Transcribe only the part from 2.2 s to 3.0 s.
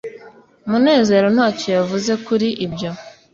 kuri ibyo